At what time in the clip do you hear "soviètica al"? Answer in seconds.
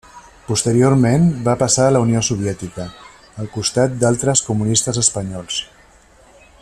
2.29-3.51